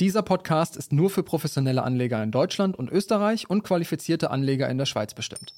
[0.00, 4.76] Dieser Podcast ist nur für professionelle Anleger in Deutschland und Österreich und qualifizierte Anleger in
[4.76, 5.54] der Schweiz bestimmt.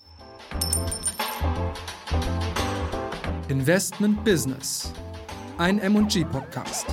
[3.48, 4.92] Investment Business.
[5.56, 6.84] Ein MG-Podcast.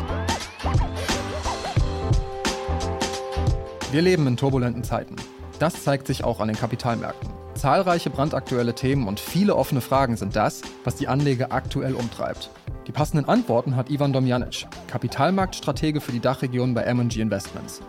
[3.91, 5.17] Wir leben in turbulenten Zeiten.
[5.59, 7.29] Das zeigt sich auch an den Kapitalmärkten.
[7.55, 12.49] Zahlreiche brandaktuelle Themen und viele offene Fragen sind das, was die Anleger aktuell umtreibt.
[12.93, 17.81] Die passenden Antworten hat Ivan Domjanic, Kapitalmarktstratege für die Dachregion bei M&G Investments.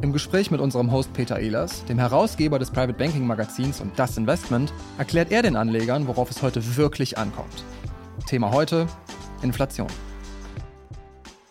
[0.00, 4.16] Im Gespräch mit unserem Host Peter Ehlers, dem Herausgeber des Private Banking Magazins und Das
[4.16, 7.64] Investment, erklärt er den Anlegern, worauf es heute wirklich ankommt.
[8.28, 8.86] Thema heute:
[9.42, 9.88] Inflation.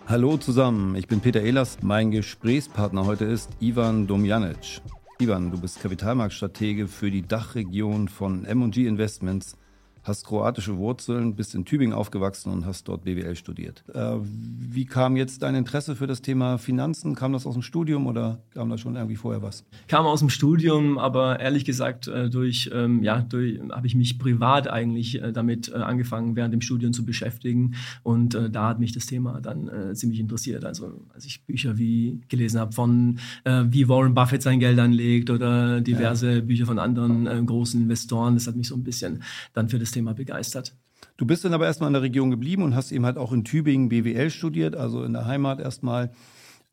[0.08, 1.80] Hallo zusammen, ich bin Peter Ehlers.
[1.82, 4.82] Mein Gesprächspartner heute ist Ivan Domjanic.
[5.20, 9.58] Ivan, du bist Kapitalmarktstratege für die Dachregion von M&G Investments
[10.06, 13.84] hast kroatische Wurzeln, bist in Tübingen aufgewachsen und hast dort BWL studiert.
[13.94, 17.16] Äh, wie kam jetzt dein Interesse für das Thema Finanzen?
[17.16, 19.66] Kam das aus dem Studium oder kam da schon irgendwie vorher was?
[19.88, 24.20] Kam aus dem Studium, aber ehrlich gesagt äh, durch ähm, ja durch habe ich mich
[24.20, 28.92] privat eigentlich äh, damit äh, angefangen während dem Studium zu beschäftigen und da hat mich
[28.92, 30.66] das Thema dann ziemlich interessiert.
[30.66, 35.82] Also als ich Bücher wie gelesen habe von wie Warren Buffett sein Geld anlegt oder
[35.82, 36.42] diverse ja.
[36.42, 40.14] Bücher von anderen großen Investoren, das hat mich so ein bisschen dann für das Thema
[40.14, 40.76] begeistert.
[41.18, 43.44] Du bist dann aber erstmal in der Region geblieben und hast eben halt auch in
[43.44, 46.12] Tübingen BWL studiert, also in der Heimat erstmal.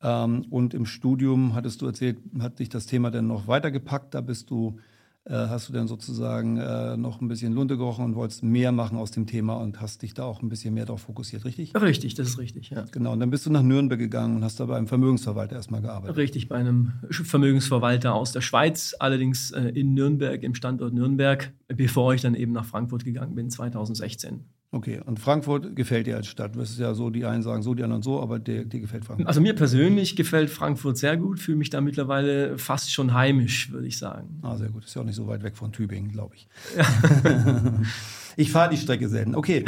[0.02, 4.14] Ähm, und im Studium hattest du erzählt, hat dich das Thema dann noch weitergepackt.
[4.14, 4.78] Da bist du
[5.24, 8.98] äh, hast du dann sozusagen äh, noch ein bisschen Lunte gerochen und wolltest mehr machen
[8.98, 11.74] aus dem Thema und hast dich da auch ein bisschen mehr darauf fokussiert, richtig?
[11.80, 12.86] Richtig, das ist richtig, ja.
[12.90, 15.80] Genau, und dann bist du nach Nürnberg gegangen und hast da bei einem Vermögensverwalter erstmal
[15.80, 16.16] gearbeitet.
[16.16, 22.14] Richtig, bei einem Vermögensverwalter aus der Schweiz, allerdings äh, in Nürnberg, im Standort Nürnberg, bevor
[22.14, 24.44] ich dann eben nach Frankfurt gegangen bin, 2016.
[24.74, 26.56] Okay, und Frankfurt gefällt dir als Stadt.
[26.56, 29.04] Das ist ja so, die einen sagen so, die anderen so, aber dir, dir gefällt
[29.04, 29.28] Frankfurt.
[29.28, 33.86] Also mir persönlich gefällt Frankfurt sehr gut, fühle mich da mittlerweile fast schon heimisch, würde
[33.86, 34.38] ich sagen.
[34.40, 34.86] Ah, sehr gut.
[34.86, 36.48] Ist ja auch nicht so weit weg von Tübingen, glaube ich.
[36.74, 37.82] Ja.
[38.36, 39.34] ich fahre die Strecke selten.
[39.34, 39.66] Okay,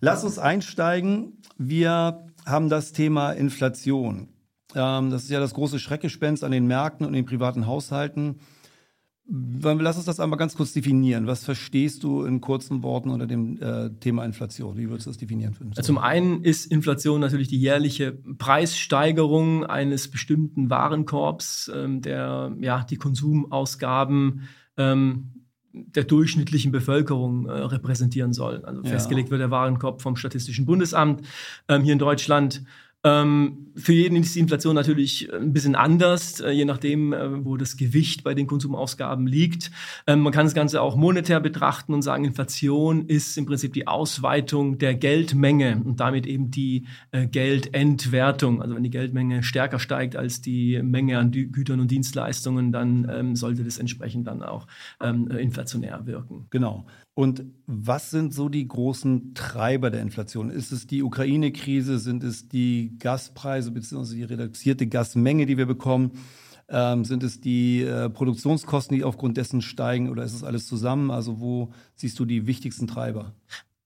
[0.00, 1.38] lass uns einsteigen.
[1.58, 4.28] Wir haben das Thema Inflation.
[4.76, 8.36] Ähm, das ist ja das große Schreckgespenst an den Märkten und den privaten Haushalten.
[9.26, 11.26] Lass uns das einmal ganz kurz definieren.
[11.26, 14.76] Was verstehst du in kurzen Worten unter dem äh, Thema Inflation?
[14.76, 15.56] Wie würdest du das definieren?
[15.80, 22.96] Zum einen ist Inflation natürlich die jährliche Preissteigerung eines bestimmten Warenkorbs, ähm, der ja die
[22.96, 24.42] Konsumausgaben
[24.76, 25.30] ähm,
[25.72, 28.62] der durchschnittlichen Bevölkerung äh, repräsentieren soll.
[28.64, 28.90] Also ja.
[28.90, 31.22] festgelegt wird der Warenkorb vom Statistischen Bundesamt
[31.68, 32.62] ähm, hier in Deutschland.
[33.04, 37.58] Ähm, für jeden ist die Inflation natürlich ein bisschen anders, äh, je nachdem, äh, wo
[37.58, 39.70] das Gewicht bei den Konsumausgaben liegt.
[40.06, 43.86] Ähm, man kann das Ganze auch monetär betrachten und sagen, Inflation ist im Prinzip die
[43.86, 48.62] Ausweitung der Geldmenge und damit eben die äh, Geldentwertung.
[48.62, 53.36] Also wenn die Geldmenge stärker steigt als die Menge an Gütern und Dienstleistungen, dann ähm,
[53.36, 54.66] sollte das entsprechend dann auch
[55.00, 56.46] inflationär wirken.
[56.50, 56.86] Genau.
[57.14, 60.50] Und was sind so die großen Treiber der Inflation?
[60.50, 62.00] Ist es die Ukraine-Krise?
[62.00, 64.16] Sind es die Gaspreise bzw.
[64.16, 66.12] die reduzierte Gasmenge, die wir bekommen?
[66.68, 71.10] Ähm, sind es die äh, Produktionskosten, die aufgrund dessen steigen oder ist es alles zusammen?
[71.10, 73.32] Also wo siehst du die wichtigsten Treiber?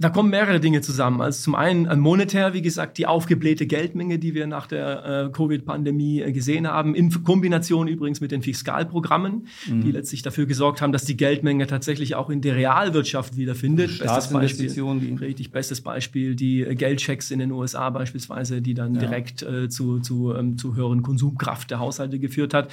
[0.01, 1.21] Da kommen mehrere Dinge zusammen.
[1.21, 6.21] Also zum einen monetär, wie gesagt, die aufgeblähte Geldmenge, die wir nach der äh, Covid-Pandemie
[6.21, 9.81] äh, gesehen haben, in Kombination übrigens mit den Fiskalprogrammen, mhm.
[9.81, 13.99] die letztlich dafür gesorgt haben, dass die Geldmenge tatsächlich auch in der Realwirtschaft wiederfindet.
[13.99, 19.01] Bestes Beispiel, richtig bestes Beispiel, die äh, Geldchecks in den USA beispielsweise, die dann ja.
[19.01, 22.71] direkt äh, zu, zu, ähm, zu höheren Konsumkraft der Haushalte geführt hat.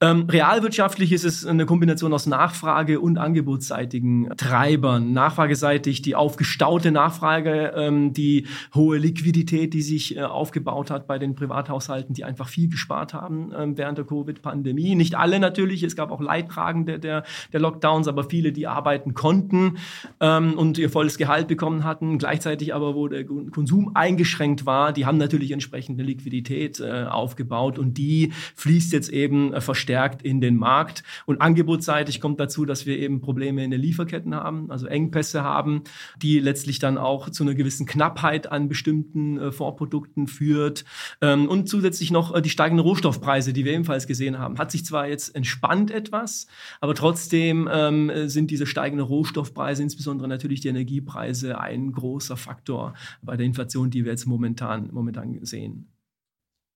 [0.00, 5.12] Ähm, realwirtschaftlich ist es eine Kombination aus Nachfrage- und angebotsseitigen Treibern.
[5.12, 11.18] Nachfrageseitig die aufgestellten gestaute Nachfrage, ähm, die hohe Liquidität, die sich äh, aufgebaut hat bei
[11.18, 14.94] den Privathaushalten, die einfach viel gespart haben ähm, während der Covid-Pandemie.
[14.94, 19.78] Nicht alle natürlich, es gab auch Leidtragende der, der Lockdowns, aber viele, die arbeiten konnten
[20.20, 25.06] ähm, und ihr volles Gehalt bekommen hatten, gleichzeitig aber, wo der Konsum eingeschränkt war, die
[25.06, 30.56] haben natürlich entsprechende Liquidität äh, aufgebaut und die fließt jetzt eben äh, verstärkt in den
[30.56, 31.04] Markt.
[31.24, 35.84] Und angebotsseitig kommt dazu, dass wir eben Probleme in den Lieferketten haben, also Engpässe haben,
[36.20, 40.84] die letztlich dann auch zu einer gewissen Knappheit an bestimmten äh, Vorprodukten führt.
[41.20, 44.58] Ähm, und zusätzlich noch äh, die steigenden Rohstoffpreise, die wir ebenfalls gesehen haben.
[44.58, 46.48] Hat sich zwar jetzt entspannt etwas,
[46.80, 53.36] aber trotzdem ähm, sind diese steigenden Rohstoffpreise, insbesondere natürlich die Energiepreise, ein großer Faktor bei
[53.36, 55.86] der Inflation, die wir jetzt momentan, momentan sehen.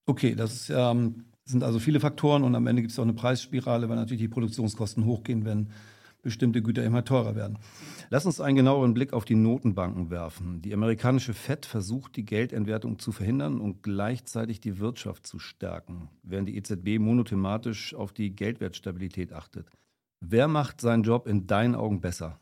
[0.06, 3.88] Okay, das ähm, sind also viele Faktoren und am Ende gibt es auch eine Preisspirale,
[3.88, 5.70] weil natürlich die Produktionskosten hochgehen, wenn
[6.24, 7.58] bestimmte Güter immer teurer werden.
[8.10, 10.60] Lass uns einen genaueren Blick auf die Notenbanken werfen.
[10.62, 16.48] Die amerikanische Fed versucht, die Geldentwertung zu verhindern und gleichzeitig die Wirtschaft zu stärken, während
[16.48, 19.68] die EZB monothematisch auf die Geldwertstabilität achtet.
[20.20, 22.40] Wer macht seinen Job in deinen Augen besser?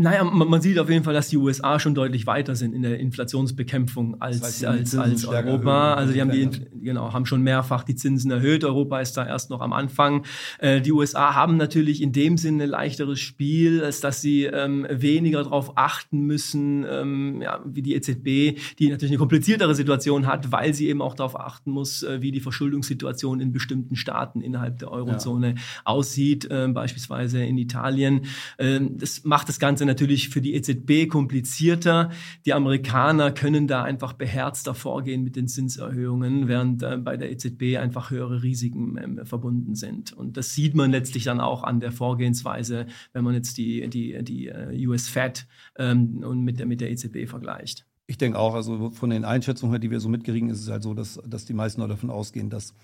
[0.00, 2.82] Naja, man, man, sieht auf jeden Fall, dass die USA schon deutlich weiter sind in
[2.82, 5.94] der Inflationsbekämpfung als, das heißt, als, als Europa.
[5.94, 6.48] Also die haben die,
[6.80, 8.62] genau, haben schon mehrfach die Zinsen erhöht.
[8.62, 10.24] Europa ist da erst noch am Anfang.
[10.60, 14.86] Äh, die USA haben natürlich in dem Sinne ein leichteres Spiel, als dass sie ähm,
[14.88, 20.52] weniger darauf achten müssen, ähm, ja, wie die EZB, die natürlich eine kompliziertere Situation hat,
[20.52, 24.78] weil sie eben auch darauf achten muss, äh, wie die Verschuldungssituation in bestimmten Staaten innerhalb
[24.78, 25.54] der Eurozone ja.
[25.84, 28.26] aussieht, äh, beispielsweise in Italien.
[28.60, 32.10] Ähm, das macht das Ganze natürlich für die EZB komplizierter.
[32.46, 37.78] Die Amerikaner können da einfach beherzter vorgehen mit den Zinserhöhungen, während äh, bei der EZB
[37.78, 40.12] einfach höhere Risiken ähm, verbunden sind.
[40.12, 44.22] Und das sieht man letztlich dann auch an der Vorgehensweise, wenn man jetzt die, die,
[44.22, 47.84] die äh, US Fed ähm, und mit der, mit der EZB vergleicht.
[48.06, 50.94] Ich denke auch, also von den Einschätzungen, die wir so mitkriegen, ist es halt so,
[50.94, 52.74] dass, dass die meisten davon ausgehen, dass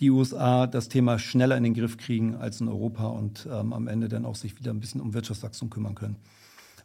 [0.00, 3.86] die USA das Thema schneller in den Griff kriegen als in Europa und ähm, am
[3.86, 6.16] Ende dann auch sich wieder ein bisschen um Wirtschaftswachstum kümmern können.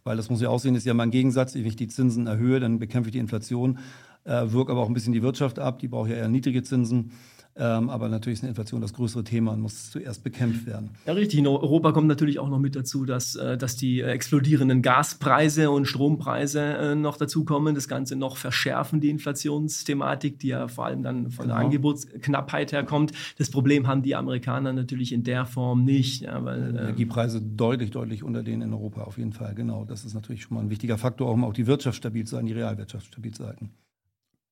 [0.08, 1.56] Weil das muss ja auch sehen, ist ja mal ein Gegensatz.
[1.56, 3.80] Wenn ich die Zinsen erhöhe, dann bekämpfe ich die Inflation,
[4.24, 5.80] äh, wirke aber auch ein bisschen die Wirtschaft ab.
[5.80, 7.12] Die braucht ja eher niedrige Zinsen.
[7.58, 10.90] Ähm, aber natürlich ist eine Inflation das größere Thema und muss zuerst bekämpft werden.
[11.06, 11.40] Ja, richtig.
[11.40, 15.72] In Europa kommt natürlich auch noch mit dazu, dass, äh, dass die äh, explodierenden Gaspreise
[15.72, 17.74] und Strompreise äh, noch dazukommen.
[17.74, 21.56] Das Ganze noch verschärfen, die Inflationsthematik, die ja vor allem dann von genau.
[21.56, 23.14] der Angebotsknappheit herkommt.
[23.38, 26.24] Das Problem haben die Amerikaner natürlich in der Form nicht.
[26.24, 29.56] Ja, weil, Energiepreise deutlich, deutlich unter denen in Europa auf jeden Fall.
[29.56, 29.86] Genau.
[29.86, 32.48] Das ist natürlich schon mal ein wichtiger Faktor, um auch die Wirtschaft stabil zu halten,
[32.48, 33.72] die Realwirtschaft stabil zu halten.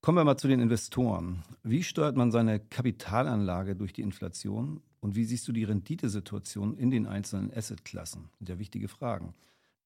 [0.04, 1.44] Kommen wir mal zu den Investoren.
[1.64, 6.92] Wie steuert man seine Kapitalanlage durch die Inflation und wie siehst du die Renditesituation in
[6.92, 8.24] den einzelnen Assetklassen?
[8.24, 9.34] Das sind ja wichtige Fragen.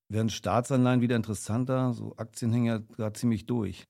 [0.10, 1.94] Werden Staatsanleihen wieder interessanter?
[1.94, 3.86] So Aktien hängen ja gerade ziemlich durch.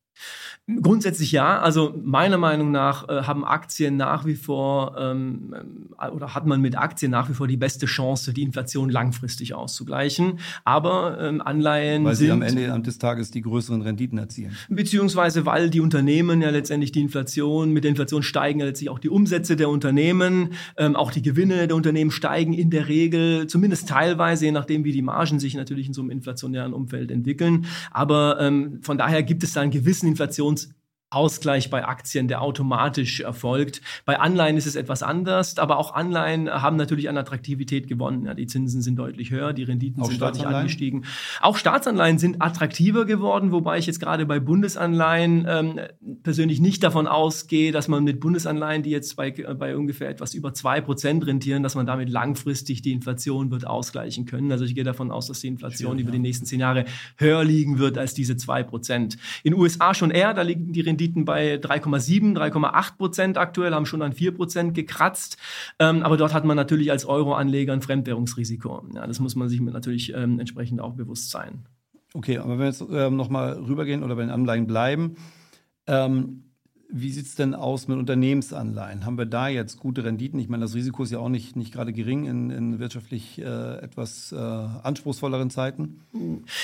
[0.81, 1.60] Grundsätzlich ja.
[1.60, 5.56] Also meiner Meinung nach äh, haben Aktien nach wie vor ähm,
[5.98, 9.54] äh, oder hat man mit Aktien nach wie vor die beste Chance, die Inflation langfristig
[9.54, 10.40] auszugleichen.
[10.66, 14.58] Aber ähm, Anleihen weil sind sie am Ende des Tages die größeren Renditen erzielen.
[14.68, 19.00] Beziehungsweise weil die Unternehmen ja letztendlich die Inflation mit der Inflation steigen ja letztlich auch
[19.00, 23.88] die Umsätze der Unternehmen, ähm, auch die Gewinne der Unternehmen steigen in der Regel, zumindest
[23.88, 27.68] teilweise, je nachdem wie die Margen sich natürlich in so einem inflationären Umfeld entwickeln.
[27.92, 30.68] Aber ähm, von daher gibt es da einen gewissen Inflations
[31.09, 33.81] Ausgleich bei Aktien, der automatisch erfolgt.
[34.04, 38.25] Bei Anleihen ist es etwas anders, aber auch Anleihen haben natürlich an Attraktivität gewonnen.
[38.25, 41.06] Ja, die Zinsen sind deutlich höher, die Renditen auch sind deutlich angestiegen.
[41.39, 45.80] Auch Staatsanleihen sind attraktiver geworden, wobei ich jetzt gerade bei Bundesanleihen ähm,
[46.24, 50.53] persönlich nicht davon ausgehe, dass man mit Bundesanleihen, die jetzt bei, bei ungefähr etwas über
[50.53, 54.51] zwei Prozent rentieren, dass man damit langfristig die Inflation wird ausgleichen können.
[54.51, 56.15] Also ich gehe davon aus, dass die Inflation Schön, über ja.
[56.15, 56.83] die nächsten zehn Jahre
[57.15, 59.15] höher liegen wird als diese zwei Prozent.
[59.44, 63.74] In den USA schon eher, da liegen die Renditen Renditen bei 3,7, 3,8 Prozent aktuell,
[63.74, 65.38] haben schon an 4 Prozent gekratzt.
[65.80, 68.84] Ähm, aber dort hat man natürlich als Euro-Anleger ein Fremdwährungsrisiko.
[68.96, 71.66] Ja, das muss man sich natürlich ähm, entsprechend auch bewusst sein.
[72.14, 75.18] Okay, aber wenn wir jetzt ähm, nochmal rübergehen oder bei den Anleihen bleiben,
[75.86, 76.47] ähm,
[76.89, 79.06] wie sieht es denn aus mit Unternehmensanleihen?
[79.06, 80.39] Haben wir da jetzt gute Renditen?
[80.39, 83.78] Ich meine, das Risiko ist ja auch nicht, nicht gerade gering in, in wirtschaftlich äh,
[83.80, 86.01] etwas äh, anspruchsvolleren Zeiten.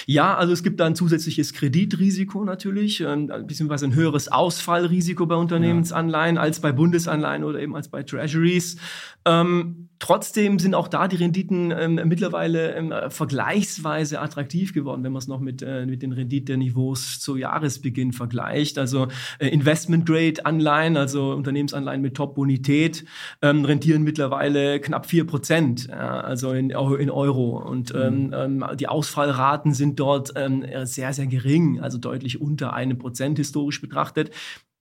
[0.05, 5.35] Ja, also es gibt da ein zusätzliches Kreditrisiko natürlich, äh, beziehungsweise ein höheres Ausfallrisiko bei
[5.35, 6.41] Unternehmensanleihen ja.
[6.41, 8.77] als bei Bundesanleihen oder eben als bei Treasuries.
[9.25, 15.21] Ähm, trotzdem sind auch da die Renditen ähm, mittlerweile ähm, vergleichsweise attraktiv geworden, wenn man
[15.21, 18.77] es noch mit, äh, mit den Renditeniveaus zu Jahresbeginn vergleicht.
[18.77, 19.07] Also
[19.39, 23.05] äh, Investment Grade Anleihen, also Unternehmensanleihen mit Top-Bonität,
[23.41, 27.63] ähm, rentieren mittlerweile knapp vier Prozent, ja, also in, in Euro.
[27.63, 28.33] Und ähm, mhm.
[28.33, 33.79] Ähm, die Ausfallraten sind dort ähm, sehr, sehr gering, also deutlich unter einem Prozent historisch
[33.79, 34.31] betrachtet.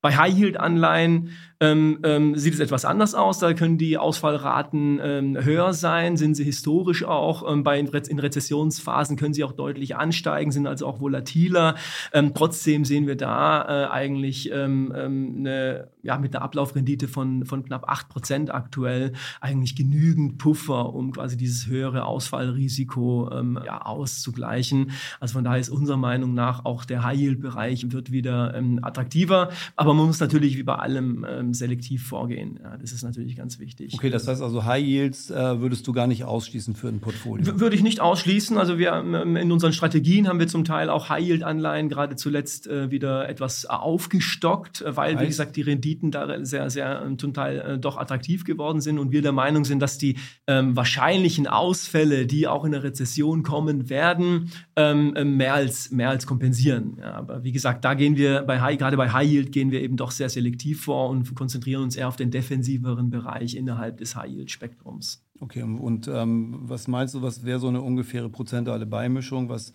[0.02, 1.30] Bei High-Yield-Anleihen
[1.62, 3.38] ähm, ähm, sieht es etwas anders aus.
[3.38, 7.48] Da können die Ausfallraten ähm, höher sein, sind sie historisch auch.
[7.50, 11.76] Ähm, bei, in Rezessionsphasen können sie auch deutlich ansteigen, sind also auch volatiler.
[12.12, 17.64] Ähm, trotzdem sehen wir da äh, eigentlich ähm, eine, ja, mit einer Ablaufrendite von, von
[17.64, 23.30] knapp acht Prozent aktuell eigentlich genügend Puffer, um quasi dieses höhere Ausfallrisiko
[23.64, 24.90] ja, auszugleichen.
[25.20, 29.50] Also von daher ist unserer Meinung nach auch der High-Yield-Bereich wird wieder attraktiver.
[29.76, 32.58] Aber man muss natürlich wie bei allem ähm, ähm, selektiv vorgehen.
[32.62, 33.94] Ja, das ist natürlich ganz wichtig.
[33.94, 37.46] Okay, das heißt also High Yields äh, würdest du gar nicht ausschließen für ein Portfolio?
[37.46, 38.58] W würde ich nicht ausschließen.
[38.58, 42.16] Also wir ähm, in unseren Strategien haben wir zum Teil auch High Yield Anleihen gerade
[42.16, 47.16] zuletzt äh, wieder etwas aufgestockt, äh, weil, wie gesagt, die Renditen da sehr, sehr äh,
[47.16, 50.16] zum Teil äh, doch attraktiv geworden sind und wir der Meinung sind, dass die
[50.46, 56.10] ähm, wahrscheinlichen Ausfälle, die auch in der Rezession kommen werden, ähm, ähm, mehr als mehr
[56.10, 56.98] als kompensieren.
[57.00, 59.80] Ja, aber wie gesagt, da gehen wir bei High, gerade bei High Yield gehen wir
[59.82, 64.14] eben doch sehr selektiv vor und konzentrieren uns eher auf den defensiveren Bereich innerhalb des
[64.14, 65.26] High Yield Spektrums.
[65.40, 69.72] Okay, und ähm, was meinst du, was wäre so eine ungefähre prozentuale Beimischung, was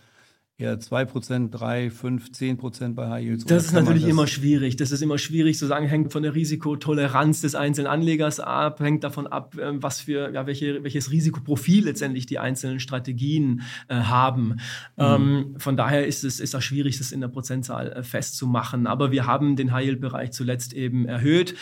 [0.59, 3.45] eher 2%, 3, 5, 10% bei High Yields?
[3.45, 4.75] Das ist natürlich das immer schwierig.
[4.75, 9.03] Das ist immer schwierig zu sagen, hängt von der Risikotoleranz des einzelnen Anlegers ab, hängt
[9.03, 14.47] davon ab, ähm, was für, ja, welche, welches Risikoprofil letztendlich die einzelnen Strategien äh, haben.
[14.47, 14.57] Mhm.
[14.97, 18.87] Ähm, von daher ist es ist auch schwierig, das in der Prozentzahl äh, festzumachen.
[18.87, 21.55] Aber wir haben den High Yield Bereich zuletzt eben erhöht.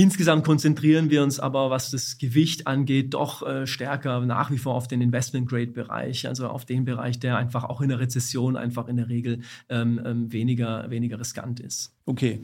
[0.00, 4.74] Insgesamt konzentrieren wir uns aber, was das Gewicht angeht, doch äh, stärker nach wie vor
[4.74, 8.96] auf den Investment-Grade-Bereich, also auf den Bereich, der einfach auch in der Rezession einfach in
[8.96, 11.92] der Regel ähm, ähm, weniger, weniger riskant ist.
[12.06, 12.40] Okay,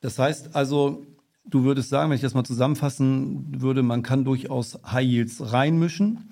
[0.00, 1.04] das heißt also,
[1.44, 6.30] du würdest sagen, wenn ich das mal zusammenfassen würde, man kann durchaus High Yields reinmischen.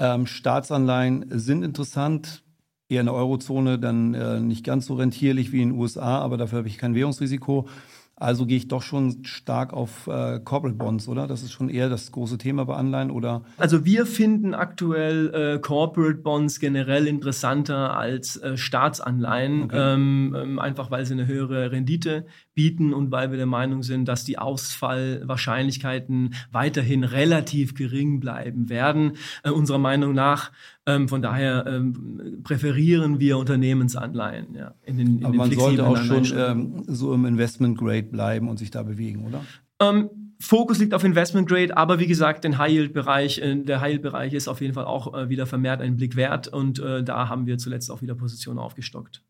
[0.00, 2.42] Ähm, Staatsanleihen sind interessant,
[2.88, 6.36] eher in der Eurozone dann äh, nicht ganz so rentierlich wie in den USA, aber
[6.36, 7.68] dafür habe ich kein Währungsrisiko.
[8.16, 11.26] Also gehe ich doch schon stark auf äh, Corporate Bonds, oder?
[11.26, 13.42] Das ist schon eher das große Thema bei Anleihen, oder?
[13.56, 19.94] Also wir finden aktuell äh, Corporate Bonds generell interessanter als äh, Staatsanleihen, okay.
[19.94, 24.06] ähm, ähm, einfach weil sie eine höhere Rendite bieten und weil wir der Meinung sind,
[24.06, 29.16] dass die Ausfallwahrscheinlichkeiten weiterhin relativ gering bleiben werden.
[29.42, 30.52] Äh, unserer Meinung nach
[30.86, 34.54] ähm, von daher ähm, präferieren wir Unternehmensanleihen.
[34.54, 38.48] Ja, in den, in Aber man sollte auch schon ähm, so im Investment Grade bleiben
[38.48, 39.44] und sich da bewegen, oder?
[39.80, 43.80] Ähm, Fokus liegt auf Investment Grade, aber wie gesagt, den High Yield Bereich, äh, der
[43.80, 46.78] High Yield Bereich ist auf jeden Fall auch äh, wieder vermehrt einen Blick wert und
[46.78, 49.22] äh, da haben wir zuletzt auch wieder Positionen aufgestockt.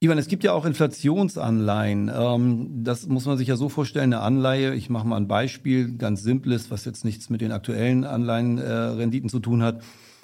[0.00, 2.08] Ivan, es gibt ja auch Inflationsanleihen.
[2.14, 5.96] Ähm, das muss man sich ja so vorstellen, eine Anleihe, ich mache mal ein Beispiel,
[5.96, 9.82] ganz simples, was jetzt nichts mit den aktuellen Anleihenrenditen zu tun hat.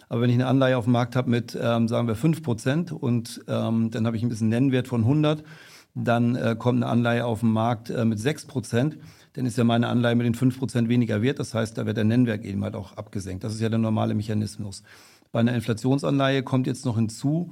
[0.09, 3.45] Aber wenn ich eine Anleihe auf dem Markt habe mit, ähm, sagen wir, 5% und
[3.49, 5.43] ähm, dann habe ich ein bisschen Nennwert von 100,
[5.97, 8.95] dann äh, kommt eine Anleihe auf den Markt äh, mit 6%,
[9.33, 11.41] dann ist ja meine Anleihe mit den 5% weniger wert.
[11.41, 13.43] Das heißt, da wird der Nennwert eben halt auch abgesenkt.
[13.43, 14.85] Das ist ja der normale Mechanismus.
[15.33, 17.51] Bei einer Inflationsanleihe kommt jetzt noch hinzu,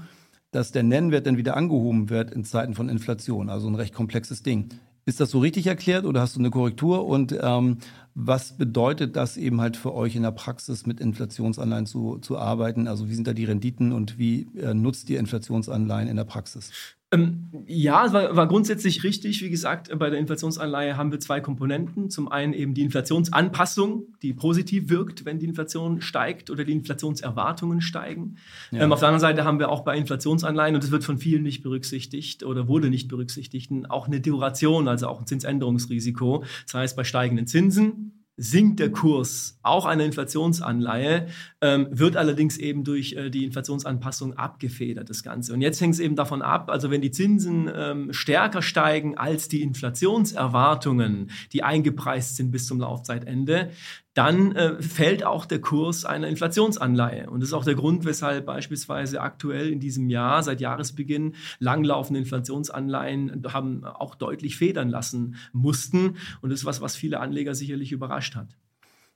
[0.52, 3.50] dass der Nennwert dann wieder angehoben wird in Zeiten von Inflation.
[3.50, 4.68] Also ein recht komplexes Ding.
[5.04, 7.06] Ist das so richtig erklärt oder hast du eine Korrektur?
[7.06, 7.78] Und ähm,
[8.14, 12.86] was bedeutet das eben halt für euch in der Praxis mit Inflationsanleihen zu, zu arbeiten?
[12.86, 16.70] Also wie sind da die Renditen und wie äh, nutzt ihr Inflationsanleihen in der Praxis?
[17.12, 19.42] Ähm, ja, es war, war, grundsätzlich richtig.
[19.42, 22.08] Wie gesagt, bei der Inflationsanleihe haben wir zwei Komponenten.
[22.08, 27.82] Zum einen eben die Inflationsanpassung, die positiv wirkt, wenn die Inflation steigt oder die Inflationserwartungen
[27.82, 28.36] steigen.
[28.70, 28.82] Ja.
[28.82, 31.42] Ähm, auf der anderen Seite haben wir auch bei Inflationsanleihen, und das wird von vielen
[31.42, 36.44] nicht berücksichtigt oder wurde nicht berücksichtigt, auch eine Duration, also auch ein Zinsänderungsrisiko.
[36.64, 41.28] Das heißt, bei steigenden Zinsen sinkt der Kurs auch einer Inflationsanleihe,
[41.60, 45.52] ähm, wird allerdings eben durch äh, die Inflationsanpassung abgefedert, das Ganze.
[45.52, 49.46] Und jetzt hängt es eben davon ab, also wenn die Zinsen ähm, stärker steigen als
[49.46, 53.70] die Inflationserwartungen, die eingepreist sind bis zum Laufzeitende,
[54.14, 57.30] dann äh, fällt auch der Kurs einer Inflationsanleihe.
[57.30, 62.20] Und das ist auch der Grund, weshalb beispielsweise aktuell in diesem Jahr, seit Jahresbeginn, langlaufende
[62.20, 66.16] Inflationsanleihen haben auch deutlich federn lassen mussten.
[66.42, 68.48] Und das ist was, was viele Anleger sicherlich überrascht hat.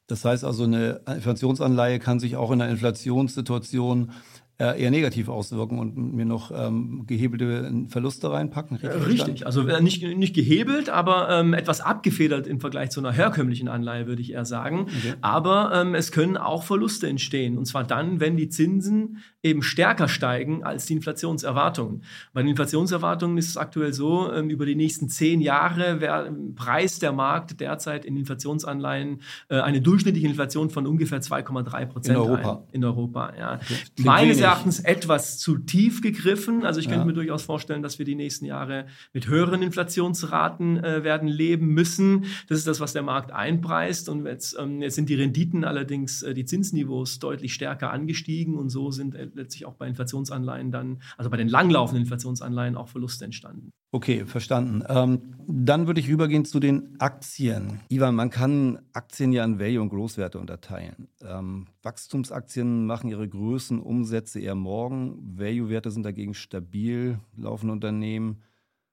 [0.07, 4.13] Das heißt also, eine Inflationsanleihe kann sich auch in einer Inflationssituation
[4.59, 8.79] eher negativ auswirken und mir noch ähm, gehebelte Verluste reinpacken.
[8.79, 9.47] Richtig, richtig.
[9.47, 14.07] also äh, nicht, nicht gehebelt, aber ähm, etwas abgefedert im Vergleich zu einer herkömmlichen Anleihe,
[14.07, 14.87] würde ich eher sagen.
[14.89, 15.15] Okay.
[15.21, 17.59] Aber ähm, es können auch Verluste entstehen.
[17.59, 22.03] Und zwar dann, wenn die Zinsen eben stärker steigen als die Inflationserwartungen.
[22.33, 27.03] Bei den Inflationserwartungen ist es aktuell so, ähm, über die nächsten zehn Jahre wär, preist
[27.03, 32.17] der Markt derzeit in Inflationsanleihen äh, eine durchschnittliche Inflation von ungefähr 2,3 Prozent.
[32.17, 32.53] In Europa.
[32.53, 32.75] Ein.
[32.75, 33.55] In Europa, ja.
[33.55, 33.75] Okay.
[34.03, 36.65] Meines Erachtens etwas zu tief gegriffen.
[36.65, 37.05] Also ich könnte ja.
[37.05, 42.25] mir durchaus vorstellen, dass wir die nächsten Jahre mit höheren Inflationsraten äh, werden leben müssen.
[42.49, 44.09] Das ist das, was der Markt einpreist.
[44.09, 48.71] Und jetzt, ähm, jetzt sind die Renditen allerdings, äh, die Zinsniveaus deutlich stärker angestiegen und
[48.71, 53.25] so sind äh, letztlich auch bei Inflationsanleihen dann, also bei den langlaufenden Inflationsanleihen auch Verluste
[53.25, 53.73] entstanden.
[53.97, 54.85] Okay, verstanden.
[54.91, 57.81] Ähm, dann würde ich rübergehen zu den Aktien.
[57.89, 61.09] Ivan, man kann Aktien ja in Value- und Großwerte unterteilen.
[61.23, 65.39] Ähm, Wachstumsaktien machen ihre Größen, Umsätze eher morgen.
[65.39, 68.43] Value-Werte sind dagegen stabil, laufende Unternehmen.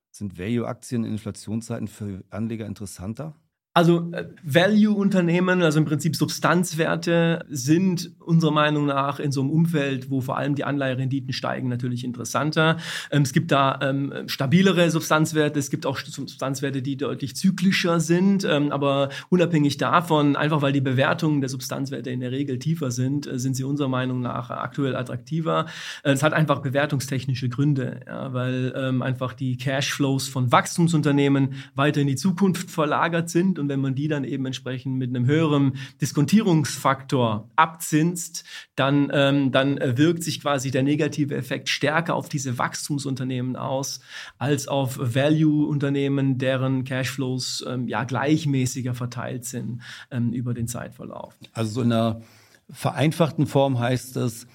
[0.10, 3.36] Sind Value-Aktien in Inflationszeiten für Anleger interessanter?
[3.76, 10.12] Also äh, Value-Unternehmen, also im Prinzip Substanzwerte, sind unserer Meinung nach in so einem Umfeld,
[10.12, 12.78] wo vor allem die Anleiherenditen steigen, natürlich interessanter.
[13.10, 18.46] Ähm, es gibt da ähm, stabilere Substanzwerte, es gibt auch Substanzwerte, die deutlich zyklischer sind,
[18.46, 23.26] ähm, aber unabhängig davon, einfach weil die Bewertungen der Substanzwerte in der Regel tiefer sind,
[23.26, 25.66] äh, sind sie unserer Meinung nach aktuell attraktiver.
[26.04, 32.16] Äh, es hat einfach bewertungstechnische Gründe, weil einfach die Cashflows von Wachstumsunternehmen weiter in die
[32.16, 38.44] Zukunft verlagert sind und wenn man die dann eben entsprechend mit einem höheren Diskontierungsfaktor abzinst,
[38.76, 44.02] dann, ähm, dann wirkt sich quasi der negative Effekt stärker auf diese Wachstumsunternehmen aus,
[44.38, 51.36] als auf Value-Unternehmen, deren Cashflows ähm, ja gleichmäßiger verteilt sind ähm, über den Zeitverlauf.
[51.54, 52.22] Also so in einer
[52.70, 54.46] vereinfachten Form heißt es,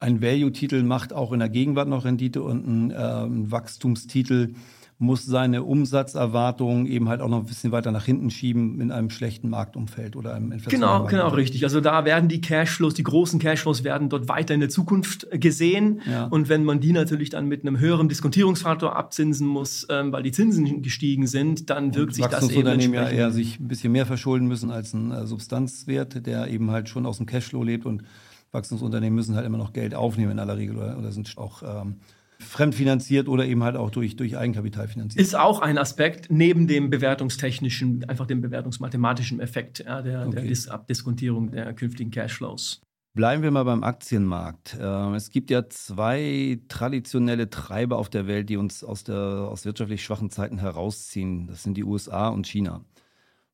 [0.00, 4.54] ein Value-Titel macht auch in der Gegenwart noch Rendite und ein, äh, ein Wachstumstitel
[5.00, 9.10] muss seine Umsatzerwartungen eben halt auch noch ein bisschen weiter nach hinten schieben in einem
[9.10, 11.62] schlechten Marktumfeld oder einem Genau, genau, richtig.
[11.62, 16.00] Also da werden die Cashflows, die großen Cashflows werden dort weiter in der Zukunft gesehen.
[16.10, 16.24] Ja.
[16.24, 20.32] Und wenn man die natürlich dann mit einem höheren Diskontierungsfaktor abzinsen muss, ähm, weil die
[20.32, 24.06] Zinsen gestiegen sind, dann wirkt sich das eben Unternehmen ja eher sich ein bisschen mehr
[24.06, 28.02] verschulden müssen als ein äh, Substanzwert, der eben halt schon aus dem Cashflow lebt und
[28.50, 31.96] Wachstumsunternehmen müssen halt immer noch Geld aufnehmen in aller Regel oder, oder sind auch ähm,
[32.38, 35.20] fremdfinanziert oder eben halt auch durch, durch Eigenkapital finanziert.
[35.20, 40.36] Ist auch ein Aspekt neben dem bewertungstechnischen, einfach dem bewertungsmathematischen Effekt ja, der, okay.
[40.36, 42.80] der Dis Abdiskontierung der künftigen Cashflows.
[43.14, 44.78] Bleiben wir mal beim Aktienmarkt.
[44.80, 49.64] Ähm, es gibt ja zwei traditionelle Treiber auf der Welt, die uns aus, der, aus
[49.64, 51.48] wirtschaftlich schwachen Zeiten herausziehen.
[51.48, 52.84] Das sind die USA und China.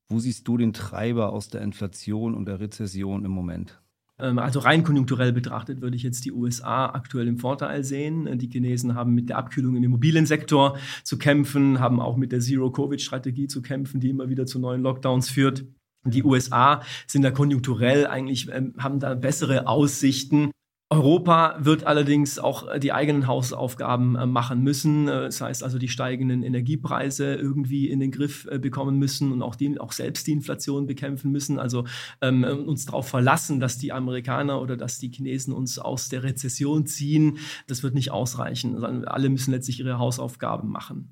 [0.07, 3.81] Wo siehst du den Treiber aus der Inflation und der Rezession im Moment?
[4.19, 8.37] Ähm, also rein konjunkturell betrachtet würde ich jetzt die USA aktuell im Vorteil sehen.
[8.37, 13.47] Die Chinesen haben mit der Abkühlung im Immobiliensektor zu kämpfen, haben auch mit der Zero-Covid-Strategie
[13.47, 15.65] zu kämpfen, die immer wieder zu neuen Lockdowns führt.
[16.05, 20.51] Die USA sind da konjunkturell eigentlich, ähm, haben da bessere Aussichten.
[20.91, 25.07] Europa wird allerdings auch äh, die eigenen Hausaufgaben äh, machen müssen.
[25.07, 29.55] Äh, das heißt also, die steigenden Energiepreise irgendwie in den Griff bekommen müssen und auch,
[29.55, 31.57] die, auch selbst die Inflation bekämpfen müssen.
[31.57, 31.85] Also
[32.21, 36.85] ähm, uns darauf verlassen, dass die Amerikaner oder dass die Chinesen uns aus der Rezession
[36.85, 38.75] ziehen, das wird nicht ausreichen.
[38.75, 41.11] Also alle müssen letztlich ihre Hausaufgaben machen.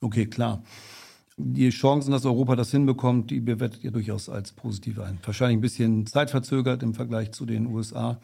[0.00, 0.62] Okay, klar.
[1.36, 5.18] Die Chancen, dass Europa das hinbekommt, die bewertet ihr durchaus als positiv ein.
[5.24, 8.20] Wahrscheinlich ein bisschen zeitverzögert im Vergleich zu den USA.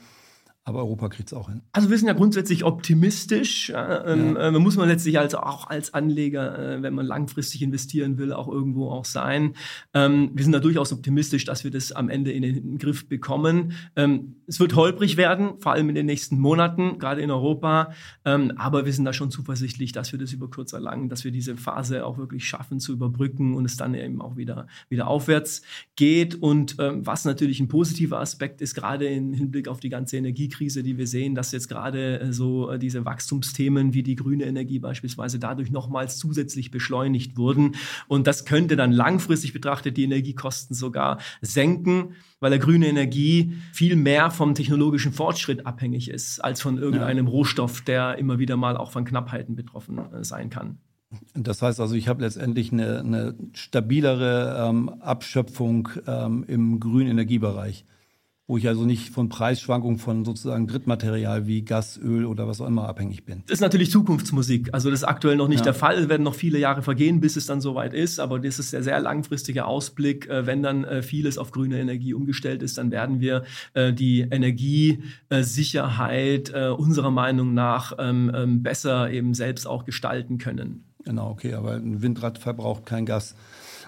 [0.67, 1.61] Aber Europa kriegt es auch hin.
[1.73, 3.71] Also wir sind ja grundsätzlich optimistisch.
[3.75, 4.49] Ähm, ja.
[4.49, 8.49] äh, muss man letztlich also auch als Anleger, äh, wenn man langfristig investieren will, auch
[8.49, 9.57] irgendwo auch sein.
[9.93, 13.73] Ähm, wir sind da durchaus optimistisch, dass wir das am Ende in den Griff bekommen.
[13.95, 17.93] Ähm, es wird holprig werden, vor allem in den nächsten Monaten, gerade in Europa.
[18.25, 21.25] Ähm, aber wir sind da schon zuversichtlich, dass wir das über kurz oder lang, dass
[21.25, 25.09] wir diese Phase auch wirklich schaffen zu überbrücken und es dann eben auch wieder, wieder
[25.09, 25.61] aufwärts
[25.95, 26.37] geht.
[26.37, 30.49] Und ähm, was natürlich ein positiver Aspekt ist, gerade im Hinblick auf die ganze Energie
[30.55, 34.45] Energiekrise, die wir sehen, dass jetzt gerade äh, so äh, diese Wachstumsthemen wie die grüne
[34.45, 37.73] Energie beispielsweise dadurch nochmals zusätzlich beschleunigt wurden.
[38.09, 43.97] Und das könnte dann langfristig betrachtet die Energiekosten sogar senken, weil der grüne Energie viel
[43.97, 47.33] mehr vom technologischen Fortschritt abhängig ist, als von irgendeinem ja.
[47.33, 50.79] Rohstoff, der immer wieder mal auch von Knappheiten betroffen äh, sein kann.
[51.35, 57.85] Das heißt also, ich habe letztendlich eine, eine stabilere ähm, Abschöpfung ähm, im grünen Energiebereich
[58.47, 62.67] wo ich also nicht von Preisschwankungen von sozusagen Drittmaterial wie Gas, Öl oder was auch
[62.67, 63.43] immer abhängig bin.
[63.47, 64.69] Das ist natürlich Zukunftsmusik.
[64.73, 65.65] Also das ist aktuell noch nicht ja.
[65.65, 65.97] der Fall.
[65.97, 68.21] Es werden noch viele Jahre vergehen, bis es dann soweit ist.
[68.21, 70.29] Aber das ist der sehr langfristige Ausblick.
[70.29, 74.21] Äh, wenn dann äh, vieles auf grüne Energie umgestellt ist, dann werden wir äh, die
[74.21, 80.85] Energiesicherheit unserer Meinung nach ähm, ähm, besser eben selbst auch gestalten können.
[81.05, 81.55] Genau, okay.
[81.55, 83.35] Aber ein Windrad verbraucht kein Gas.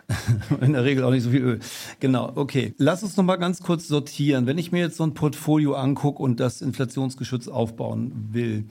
[0.60, 1.60] In der Regel auch nicht so viel Öl.
[2.00, 2.74] Genau, okay.
[2.78, 4.46] Lass uns noch mal ganz kurz sortieren.
[4.46, 8.66] Wenn ich mir jetzt so ein Portfolio angucke und das Inflationsgeschütz aufbauen will,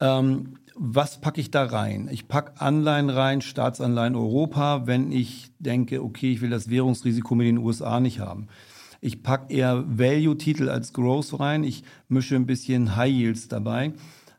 [0.00, 2.08] ähm, was packe ich da rein?
[2.10, 7.48] Ich packe Anleihen rein, Staatsanleihen Europa, wenn ich denke, okay, ich will das Währungsrisiko mit
[7.48, 8.46] den USA nicht haben.
[9.00, 11.62] Ich packe eher Value-Titel als Growth rein.
[11.62, 13.92] Ich mische ein bisschen High Yields dabei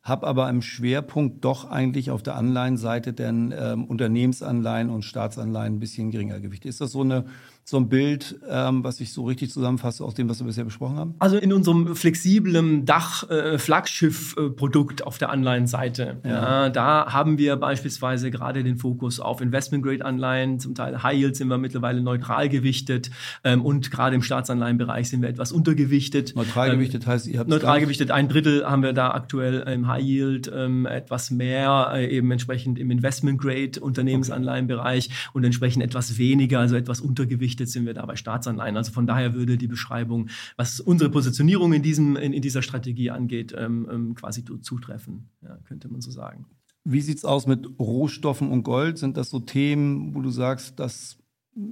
[0.09, 5.79] habe aber im Schwerpunkt doch eigentlich auf der Anleihenseite denn ähm, Unternehmensanleihen und Staatsanleihen ein
[5.79, 6.65] bisschen geringer Gewicht.
[6.65, 7.25] Ist das so eine
[7.69, 10.97] so ein Bild, ähm, was ich so richtig zusammenfasse aus dem, was wir bisher besprochen
[10.97, 11.13] haben?
[11.19, 16.29] Also in unserem flexiblen Dach-Flaggschiff-Produkt äh, auf der Anleihenseite, ja.
[16.29, 16.69] ja.
[16.69, 21.59] da haben wir beispielsweise gerade den Fokus auf Investment-Grade-Anleihen, zum Teil High Yield sind wir
[21.59, 23.11] mittlerweile neutral gewichtet
[23.43, 26.35] ähm, und gerade im Staatsanleihenbereich sind wir etwas untergewichtet.
[26.35, 29.98] Neutral gewichtet heißt, ihr habt Neutral gewichtet, ein Drittel haben wir da aktuell im High
[29.99, 35.15] Yield, ähm, etwas mehr äh, eben entsprechend im Investment-Grade-Unternehmensanleihenbereich okay.
[35.33, 38.77] und entsprechend etwas weniger, also etwas untergewichtet sind wir da bei Staatsanleihen.
[38.77, 43.11] Also von daher würde die Beschreibung, was unsere Positionierung in, diesem, in, in dieser Strategie
[43.11, 46.45] angeht, ähm, ähm, quasi zutreffen, ja, könnte man so sagen.
[46.83, 48.97] Wie sieht es aus mit Rohstoffen und Gold?
[48.97, 51.17] Sind das so Themen, wo du sagst, das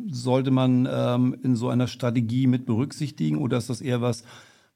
[0.09, 4.23] sollte man ähm, in so einer Strategie mit berücksichtigen oder ist das eher was,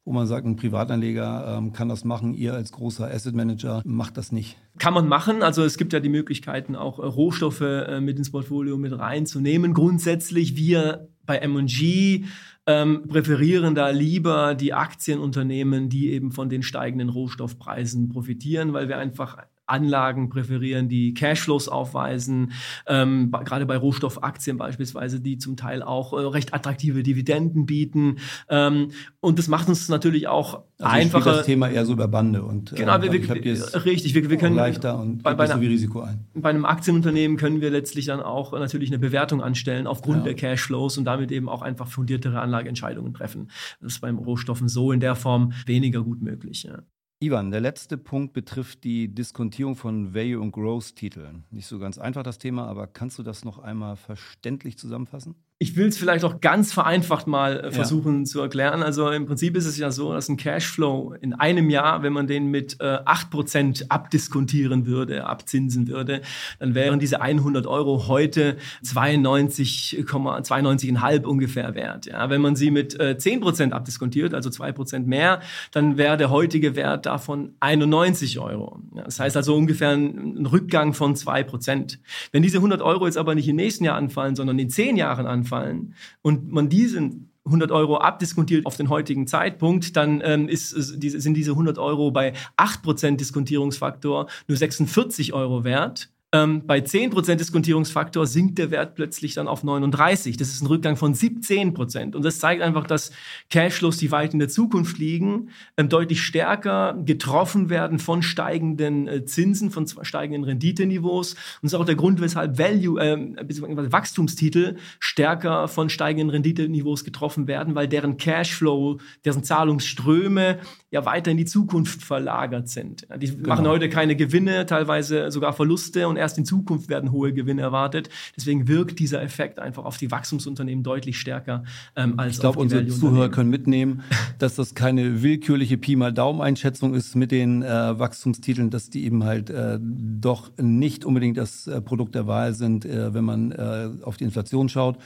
[0.04, 4.18] wo man sagt, ein Privatanleger ähm, kann das machen, ihr als großer Asset Manager macht
[4.18, 4.58] das nicht.
[4.80, 5.44] Kann man machen.
[5.44, 9.74] Also es gibt ja die Möglichkeiten, auch äh, Rohstoffe äh, mit ins Portfolio mit reinzunehmen.
[9.74, 12.26] Grundsätzlich, wir bei M&G
[12.66, 18.98] ähm, präferieren da lieber die Aktienunternehmen, die eben von den steigenden Rohstoffpreisen profitieren, weil wir
[18.98, 19.38] einfach
[19.72, 22.52] Anlagen präferieren, die Cashflows aufweisen,
[22.88, 28.18] ähm, gerade bei Rohstoffaktien beispielsweise, die zum Teil auch äh, recht attraktive Dividenden bieten.
[28.50, 31.32] Ähm, und das macht uns natürlich auch also einfacher.
[31.38, 34.56] das Thema eher so über Bande und genau, äh, wir, wir, richtig, wir, wir können
[34.56, 36.26] leichter und bei, bei einer, so Risiko ein.
[36.34, 40.24] Bei einem Aktienunternehmen können wir letztlich dann auch natürlich eine Bewertung anstellen aufgrund ja.
[40.24, 43.50] der Cashflows und damit eben auch einfach fundiertere Anlageentscheidungen treffen.
[43.80, 46.64] Das ist beim Rohstoffen so in der Form weniger gut möglich.
[46.64, 46.80] Ja.
[47.24, 51.44] Ivan, der letzte Punkt betrifft die Diskontierung von Value- und Growth-Titeln.
[51.52, 55.36] Nicht so ganz einfach das Thema, aber kannst du das noch einmal verständlich zusammenfassen?
[55.62, 58.26] Ich will es vielleicht auch ganz vereinfacht mal äh, versuchen ja.
[58.26, 58.82] zu erklären.
[58.82, 62.26] Also im Prinzip ist es ja so, dass ein Cashflow in einem Jahr, wenn man
[62.26, 66.22] den mit äh, 8% abdiskontieren würde, abzinsen würde,
[66.58, 72.08] dann wären diese 100 Euro heute 92,92,5 ungefähr wert.
[72.08, 76.76] Ja, wenn man sie mit äh, 10% abdiskontiert, also 2% mehr, dann wäre der heutige
[76.76, 78.80] Wert davon 91 Euro.
[78.96, 82.00] Ja, das heißt also ungefähr ein, ein Rückgang von 2%.
[82.32, 85.28] Wenn diese 100 Euro jetzt aber nicht im nächsten Jahr anfallen, sondern in 10 Jahren
[85.28, 90.70] anfallen, anfallen und man diesen 100 Euro abdiskontiert auf den heutigen Zeitpunkt, dann ähm, ist,
[90.70, 96.12] sind diese 100 Euro bei 8% Diskontierungsfaktor nur 46 Euro wert.
[96.34, 100.38] Ähm, bei 10% Diskontierungsfaktor sinkt der Wert plötzlich dann auf 39.
[100.38, 102.16] Das ist ein Rückgang von 17%.
[102.16, 103.12] Und das zeigt einfach, dass
[103.50, 109.26] Cashflows, die weit in der Zukunft liegen, ähm, deutlich stärker getroffen werden von steigenden äh,
[109.26, 111.34] Zinsen, von steigenden Renditeniveaus.
[111.34, 117.48] Und das ist auch der Grund, weshalb Value, äh, Wachstumstitel stärker von steigenden Renditeniveaus getroffen
[117.48, 120.60] werden, weil deren Cashflow, deren Zahlungsströme
[120.92, 123.06] ja weiter in die Zukunft verlagert sind.
[123.18, 123.50] Die genau.
[123.50, 128.10] machen heute keine Gewinne, teilweise sogar Verluste und erst in Zukunft werden hohe Gewinne erwartet.
[128.38, 131.64] Deswegen wirkt dieser Effekt einfach auf die Wachstumsunternehmen deutlich stärker
[131.96, 134.04] ähm, als ich glaub, auf die unsere Zuhörer können mitnehmen,
[134.40, 139.24] dass das keine willkürliche Pi mal Daumen-Einschätzung ist mit den äh, Wachstumstiteln, dass die eben
[139.24, 143.90] halt äh, doch nicht unbedingt das äh, Produkt der Wahl sind, äh, wenn man äh,
[144.04, 144.98] auf die Inflation schaut,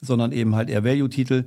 [0.00, 1.44] sondern eben halt eher Value-Titel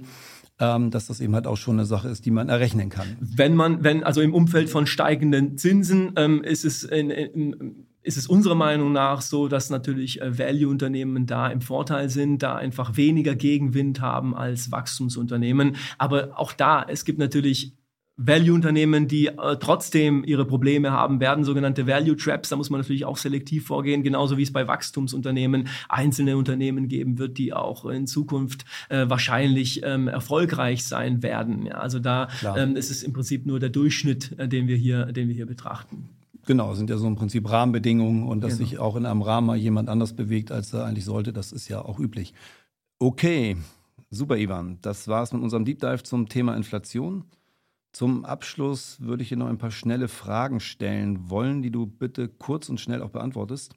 [0.59, 3.07] ähm, dass das eben halt auch schon eine Sache ist, die man errechnen kann.
[3.19, 8.17] Wenn man, wenn also im Umfeld von steigenden Zinsen ähm, ist es in, in, ist
[8.17, 12.95] es unserer Meinung nach so, dass natürlich äh, Value-Unternehmen da im Vorteil sind, da einfach
[12.97, 15.75] weniger Gegenwind haben als Wachstumsunternehmen.
[15.97, 17.73] Aber auch da, es gibt natürlich
[18.21, 22.49] Value-Unternehmen, die äh, trotzdem ihre Probleme haben werden, sogenannte Value-Traps.
[22.49, 27.17] Da muss man natürlich auch selektiv vorgehen, genauso wie es bei Wachstumsunternehmen einzelne Unternehmen geben
[27.17, 31.65] wird, die auch in Zukunft äh, wahrscheinlich ähm, erfolgreich sein werden.
[31.65, 35.05] Ja, also da ähm, ist es im Prinzip nur der Durchschnitt, äh, den wir hier,
[35.05, 36.09] den wir hier betrachten.
[36.49, 38.67] Genau, sind ja so im Prinzip Rahmenbedingungen und dass genau.
[38.67, 41.67] sich auch in einem Rahmen mal jemand anders bewegt, als er eigentlich sollte, das ist
[41.67, 42.33] ja auch üblich.
[42.97, 43.55] Okay,
[44.09, 44.79] super, Ivan.
[44.81, 47.25] Das war es mit unserem Deep Dive zum Thema Inflation.
[47.91, 52.27] Zum Abschluss würde ich dir noch ein paar schnelle Fragen stellen wollen, die du bitte
[52.27, 53.75] kurz und schnell auch beantwortest.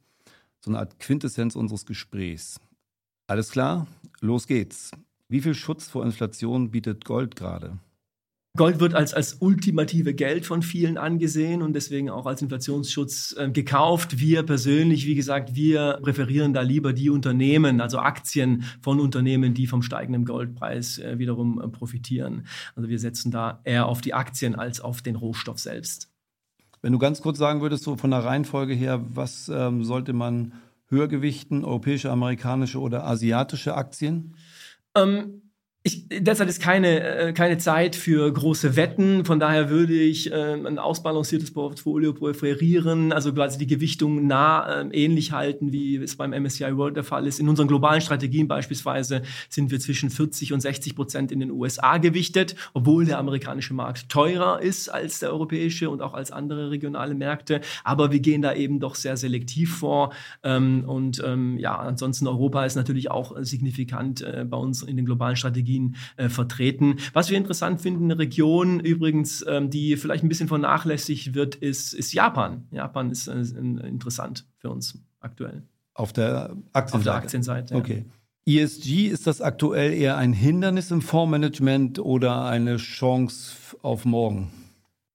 [0.61, 2.58] So eine Art Quintessenz unseres Gesprächs.
[3.26, 3.87] Alles klar?
[4.20, 4.92] Los geht's.
[5.28, 7.76] Wie viel Schutz vor Inflation bietet Gold gerade?
[8.55, 13.51] Gold wird als, als ultimative Geld von vielen angesehen und deswegen auch als Inflationsschutz äh,
[13.51, 14.19] gekauft.
[14.19, 19.67] Wir persönlich, wie gesagt, wir präferieren da lieber die Unternehmen, also Aktien von Unternehmen, die
[19.67, 22.47] vom steigenden Goldpreis äh, wiederum äh, profitieren.
[22.77, 26.11] Also wir setzen da eher auf die Aktien als auf den Rohstoff selbst.
[26.83, 30.53] Wenn du ganz kurz sagen würdest, so von der Reihenfolge her, was ähm, sollte man
[30.88, 34.37] höher gewichten, europäische, amerikanische oder asiatische Aktien?
[34.95, 35.41] Ähm,
[35.85, 39.25] Ich, derzeit ist keine, äh, keine Zeit für große Wetten.
[39.25, 44.88] Von daher würde ich äh, ein ausbalanciertes Portfolio präferieren, also quasi die Gewichtung nah äh,
[44.92, 47.40] ähnlich halten, wie es beim MSCI World der Fall ist.
[47.40, 51.99] In unseren globalen Strategien beispielsweise sind wir zwischen 40 und 60 Prozent in den USA
[51.99, 57.16] gewichtet, obwohl der amerikanische Markt teurer ist als der europäische und auch als andere regionale
[57.16, 57.61] Märkte.
[57.83, 60.12] Aber wir gehen da eben doch sehr selektiv vor.
[60.45, 65.07] Ähm, und ähm, ja, ansonsten Europa ist natürlich auch signifikant äh, bei uns in den
[65.07, 66.96] globalen Strategien Technologien äh, vertreten.
[67.12, 71.92] Was wir interessant finden, eine Region übrigens, ähm, die vielleicht ein bisschen vernachlässigt wird, ist,
[71.92, 72.66] ist Japan.
[72.70, 75.62] Japan ist äh, interessant für uns aktuell.
[75.94, 76.96] Auf der Aktienseite?
[76.96, 77.80] Auf der Aktienseite, ja.
[77.80, 78.04] Okay.
[78.44, 84.50] ESG, ist das aktuell eher ein Hindernis im Fondsmanagement oder eine Chance auf morgen?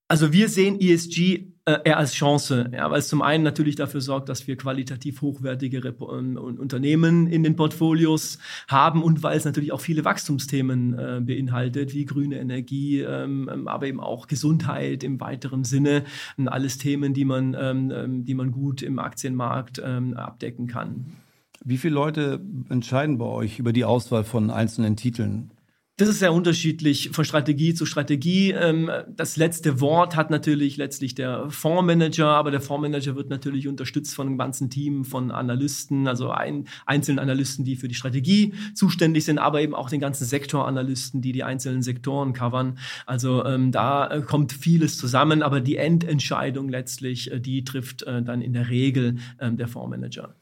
[0.07, 3.99] Also wir sehen ESG äh, eher als Chance, ja, weil es zum einen natürlich dafür
[4.01, 9.45] sorgt, dass wir qualitativ hochwertige Rep ähm, Unternehmen in den Portfolios haben und weil es
[9.45, 15.03] natürlich auch viele Wachstumsthemen äh, beinhaltet, wie grüne Energie, ähm, ähm aber eben auch Gesundheit
[15.03, 16.05] im weiteren Sinne.
[16.37, 21.17] Und alles Themen, die man, ähm, ähm die man gut im Aktienmarkt ähm, abdecken kann.
[21.65, 25.51] Wie viele Leute entscheiden bei euch über die Auswahl von einzelnen Titeln?
[25.99, 28.51] Das ist sehr unterschiedlich von Strategie zu Strategie.
[28.51, 34.13] Ähm, das letzte Wort hat natürlich letztlich der Fondsmanager, aber der Fondsmanager wird natürlich unterstützt
[34.13, 39.25] von einem ganzen Team von Analysten, also ein, einzelnen Analysten, die für die Strategie zuständig
[39.25, 42.77] sind, aber eben auch den ganzen Sektoranalysten, die die einzelnen Sektoren covern.
[43.07, 48.21] Also ähm, da äh, kommt vieles zusammen, aber die Endentscheidung letztlich, äh, die trifft äh,
[48.21, 50.35] dann in der Regel ähm, der Fondsmanager.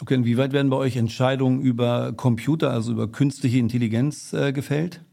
[0.00, 5.04] Okay, inwieweit werden bei euch Entscheidungen über Computer, also über künstliche Intelligenz äh, gefällt?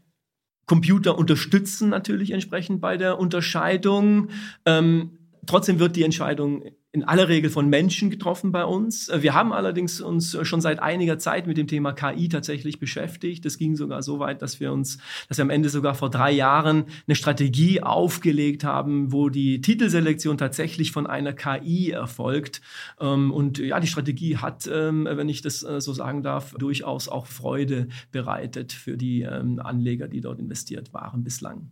[0.66, 4.28] Computer unterstützen natürlich entsprechend bei der Unterscheidung.
[4.64, 9.08] Ähm, trotzdem wird die Entscheidung in aller Regel von Menschen getroffen bei uns.
[9.08, 13.46] Äh, wir haben allerdings uns schon seit einiger Zeit mit dem Thema KI tatsächlich beschäftigt.
[13.46, 16.30] Das ging sogar so weit, dass wir uns, dass wir am Ende sogar vor drei
[16.30, 22.60] Jahren eine Strategie aufgelegt haben, wo die Titelselektion tatsächlich von einer KI erfolgt.
[23.00, 27.08] Ähm, und ja, die Strategie hat, ähm, wenn ich das äh, so sagen darf, durchaus
[27.08, 31.70] auch Freude bereitet für die ähm, Anleger, die dort investiert waren bislang.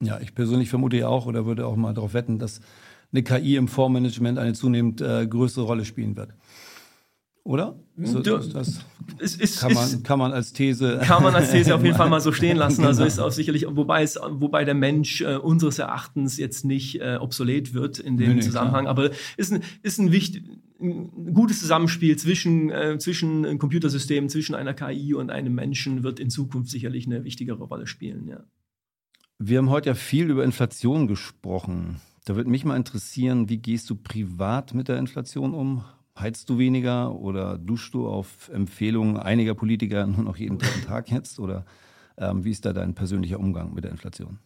[0.00, 2.60] Ja, ich persönlich vermute ja auch oder würde auch mal darauf wetten, dass
[3.12, 6.34] eine KI im Fondsmanagement eine zunehmend äh, größere Rolle spielen wird.
[7.48, 7.78] Oder?
[7.96, 8.84] So, das, das
[9.18, 11.00] ist, ist, kann, man, kann man als These.
[11.02, 12.84] Kann man als These auf jeden Fall mal so stehen lassen.
[12.84, 13.06] Also genau.
[13.08, 17.72] ist auch sicherlich, wobei es, wobei der Mensch äh, unseres Erachtens jetzt nicht äh, obsolet
[17.72, 18.84] wird in dem nee, Zusammenhang.
[18.84, 18.98] Klar.
[18.98, 20.44] Aber ist ein, ist ein wichtig,
[20.78, 26.28] ein gutes Zusammenspiel zwischen, äh, zwischen Computersystemen, zwischen einer KI und einem Menschen wird in
[26.28, 28.44] Zukunft sicherlich eine wichtigere Rolle spielen, ja.
[29.40, 32.00] Wir haben heute ja viel über Inflation gesprochen.
[32.28, 35.82] Da würde mich mal interessieren, wie gehst du privat mit der Inflation um?
[36.18, 41.10] Heizt du weniger oder duschst du auf Empfehlungen einiger Politiker nur noch jeden dritten Tag
[41.10, 41.40] jetzt?
[41.40, 41.64] Oder
[42.18, 44.40] ähm, wie ist da dein persönlicher Umgang mit der Inflation?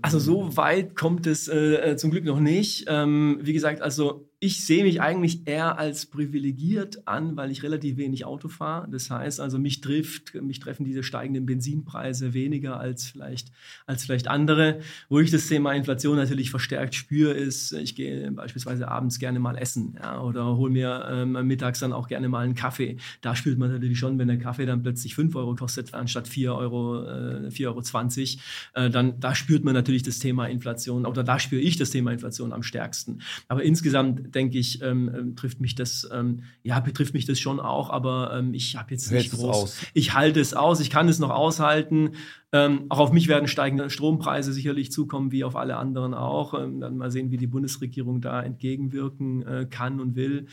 [0.00, 2.84] Also so weit kommt es äh, äh zum Glück noch nicht.
[2.86, 7.96] Ähm, wie gesagt, also ich sehe mich eigentlich eher als privilegiert an, weil ich relativ
[7.96, 8.86] wenig Auto fahre.
[8.90, 13.52] Das heißt also, mich trifft, mich treffen diese steigenden Benzinpreise weniger als vielleicht,
[13.86, 14.80] als vielleicht andere.
[15.08, 19.56] Wo ich das Thema Inflation natürlich verstärkt spüre, ist, ich gehe beispielsweise abends gerne mal
[19.56, 22.98] essen ja, oder hole mir ähm, mittags dann auch gerne mal einen Kaffee.
[23.22, 26.54] Da spürt man natürlich schon, wenn der Kaffee dann plötzlich 5 Euro kostet, anstatt 4
[26.54, 28.38] Euro, äh, 4,20
[28.74, 31.88] Euro, äh, dann da spürt man natürlich das Thema Inflation oder da spüre ich das
[31.88, 33.20] Thema Inflation am stärksten.
[33.48, 37.60] Aber insgesamt denke ich, ähm, ähm, trifft mich das, ähm, ja, betrifft mich das schon
[37.60, 39.80] auch, aber ähm, ich habe jetzt nicht groß.
[39.94, 42.10] Ich halte es aus, ich kann es noch aushalten.
[42.52, 46.54] Ähm, auch auf mich werden steigende Strompreise sicherlich zukommen, wie auf alle anderen auch.
[46.54, 50.46] Ähm, dann mal sehen, wie die Bundesregierung da entgegenwirken äh, kann und will.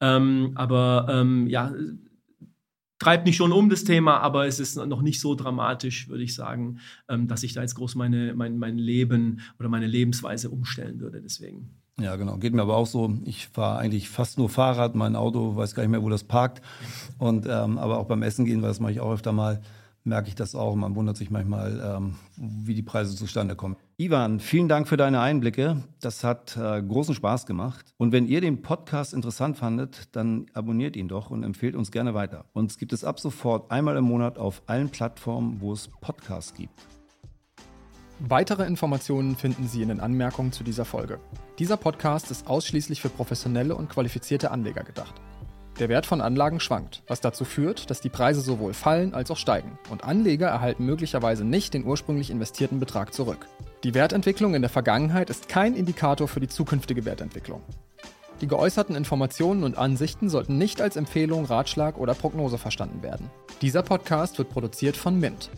[0.00, 1.74] aber ja,
[2.98, 6.34] treibt mich schon um das Thema, aber es ist noch nicht so dramatisch, würde ich
[6.34, 11.20] sagen, dass ich da jetzt groß meine, mein, mein Leben oder meine Lebensweise umstellen würde.
[11.20, 11.70] Deswegen.
[12.00, 12.36] Ja, genau.
[12.36, 13.12] Geht mir aber auch so.
[13.24, 14.94] Ich fahre eigentlich fast nur Fahrrad.
[14.94, 16.62] Mein Auto weiß gar nicht mehr, wo das parkt.
[17.18, 19.60] Und ähm, aber auch beim Essen gehen, weil das mache ich auch öfter mal,
[20.04, 20.76] merke ich das auch.
[20.76, 23.76] Man wundert sich manchmal, ähm, wie die Preise zustande kommen.
[23.96, 25.82] Ivan, vielen Dank für deine Einblicke.
[26.00, 27.92] Das hat äh, großen Spaß gemacht.
[27.96, 32.14] Und wenn ihr den Podcast interessant fandet, dann abonniert ihn doch und empfehlt uns gerne
[32.14, 32.44] weiter.
[32.52, 36.97] Uns gibt es ab sofort einmal im Monat auf allen Plattformen, wo es Podcasts gibt.
[38.20, 41.20] Weitere Informationen finden Sie in den Anmerkungen zu dieser Folge.
[41.60, 45.14] Dieser Podcast ist ausschließlich für professionelle und qualifizierte Anleger gedacht.
[45.78, 49.36] Der Wert von Anlagen schwankt, was dazu führt, dass die Preise sowohl fallen als auch
[49.36, 53.46] steigen und Anleger erhalten möglicherweise nicht den ursprünglich investierten Betrag zurück.
[53.84, 57.62] Die Wertentwicklung in der Vergangenheit ist kein Indikator für die zukünftige Wertentwicklung.
[58.40, 63.30] Die geäußerten Informationen und Ansichten sollten nicht als Empfehlung, Ratschlag oder Prognose verstanden werden.
[63.62, 65.50] Dieser Podcast wird produziert von Mint,